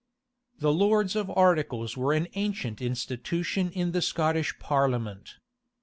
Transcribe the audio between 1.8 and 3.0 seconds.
were an ancient